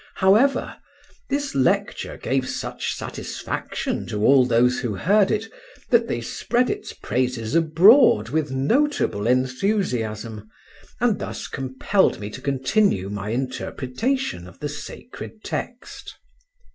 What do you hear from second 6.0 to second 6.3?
they